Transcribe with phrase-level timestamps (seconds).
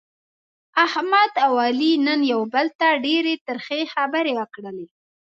[0.85, 4.87] احمد او علي نن یو بل ته ډېرې ترخې خبرې وکړلې.